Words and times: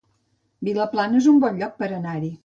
Vilaplana 0.69 1.19
es 1.19 1.27
un 1.33 1.39
bon 1.43 1.59
lloc 1.61 1.75
per 1.83 1.91
anar-hi 1.99 2.33